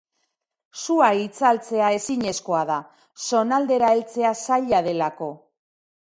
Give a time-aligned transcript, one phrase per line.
[0.83, 2.77] Sua itzaltzea ezinezkoa da,
[3.25, 5.29] zonaldera heltzea zaila delako.